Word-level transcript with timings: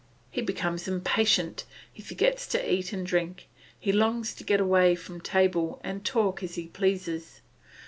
He 0.31 0.41
becomes 0.41 0.87
impatient, 0.87 1.63
he 1.93 2.01
forgets 2.01 2.47
to 2.47 2.73
eat 2.73 2.91
and 2.91 3.05
drink, 3.05 3.47
he 3.79 3.91
longs 3.91 4.33
to 4.33 4.43
get 4.43 4.59
away 4.59 4.95
from 4.95 5.21
table 5.21 5.79
and 5.83 6.03
talk 6.03 6.41
as 6.41 6.55
he 6.55 6.65
pleases. 6.65 7.41